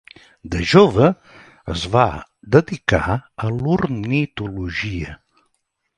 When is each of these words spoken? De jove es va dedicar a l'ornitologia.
De 0.53 0.61
jove 0.71 1.09
es 1.75 1.83
va 1.97 2.05
dedicar 2.57 3.03
a 3.45 3.51
l'ornitologia. 3.61 5.15